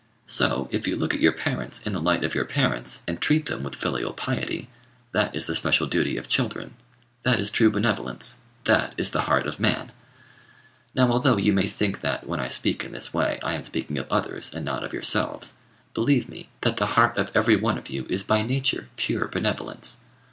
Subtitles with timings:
[0.25, 3.45] So, if you look at your parents in the light of your parents, and treat
[3.45, 4.67] them with filial piety,
[5.11, 6.73] that is the special duty of children;
[7.21, 9.91] that is true benevolence; that is the heart of man.
[10.95, 13.99] Now although you may think that, when I speak in this way, I am speaking
[13.99, 15.57] of others, and not of yourselves,
[15.93, 19.99] believe me that the heart of every one of you is by nature pure benevolence.